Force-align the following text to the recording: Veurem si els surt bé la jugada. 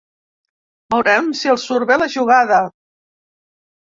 Veurem 0.93 1.27
si 1.39 1.51
els 1.53 1.65
surt 1.71 1.87
bé 1.91 1.97
la 2.03 2.07
jugada. 2.13 2.59